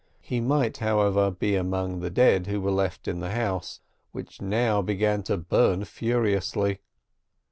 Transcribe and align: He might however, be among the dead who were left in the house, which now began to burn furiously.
He 0.21 0.39
might 0.39 0.77
however, 0.77 1.29
be 1.29 1.55
among 1.55 1.99
the 1.99 2.09
dead 2.09 2.47
who 2.47 2.59
were 2.59 2.71
left 2.71 3.07
in 3.07 3.19
the 3.19 3.29
house, 3.33 3.81
which 4.11 4.41
now 4.41 4.81
began 4.81 5.21
to 5.21 5.37
burn 5.37 5.85
furiously. 5.85 6.79